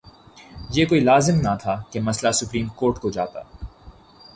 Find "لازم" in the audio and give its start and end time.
1.01-1.35